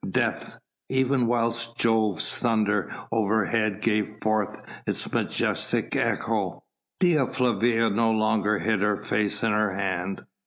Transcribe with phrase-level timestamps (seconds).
[0.09, 0.57] Death!"
[0.89, 6.63] even whilst Jove's thunder overhead gave forth its majestic echo.
[6.99, 10.23] Dea Flavia no longer hid her face in her hand.